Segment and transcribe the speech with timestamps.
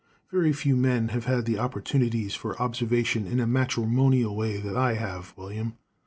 [0.31, 4.95] "Very few men have had the opportunities for observation in a matrimonial way that I
[4.95, 5.77] have, William.